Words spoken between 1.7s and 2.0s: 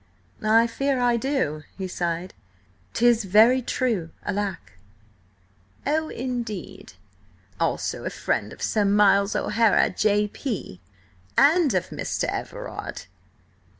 he